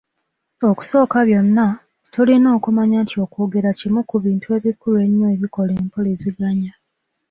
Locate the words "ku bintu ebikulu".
4.09-4.97